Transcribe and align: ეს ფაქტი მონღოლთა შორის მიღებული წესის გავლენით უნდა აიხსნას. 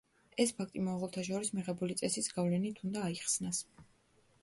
ეს 0.45 0.53
ფაქტი 0.61 0.81
მონღოლთა 0.87 1.27
შორის 1.27 1.53
მიღებული 1.59 1.99
წესის 2.01 2.33
გავლენით 2.39 2.85
უნდა 2.89 3.07
აიხსნას. 3.11 3.65